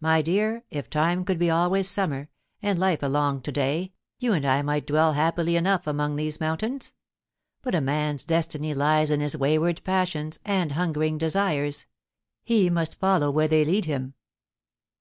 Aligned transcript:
My 0.00 0.22
dear, 0.22 0.62
if 0.70 0.88
time 0.88 1.24
could 1.24 1.40
be 1.40 1.50
always 1.50 1.88
summer, 1.88 2.30
and 2.62 2.78
life 2.78 3.02
a 3.02 3.08
long 3.08 3.40
to 3.42 3.50
day, 3.50 3.94
you 4.20 4.32
and 4.32 4.46
I 4.46 4.62
might 4.62 4.86
dwell 4.86 5.14
happily 5.14 5.56
enough 5.56 5.88
among 5.88 6.14
these 6.14 6.38
mountains; 6.38 6.92
but 7.62 7.74
a 7.74 7.80
man's 7.80 8.22
destiny 8.22 8.74
lies 8.74 9.10
in 9.10 9.18
his 9.18 9.36
wayward 9.36 9.82
passions 9.82 10.38
and 10.44 10.70
hungering 10.70 11.18
desires— 11.18 11.86
he 12.54 12.70
must 12.70 13.00
follow 13.00 13.28
where 13.32 13.48
they 13.48 13.64
lead 13.64 13.86
him.' 13.86 14.14